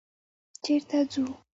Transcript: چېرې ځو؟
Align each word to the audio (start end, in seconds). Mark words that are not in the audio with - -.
چېرې 0.63 1.01
ځو؟ 1.11 1.23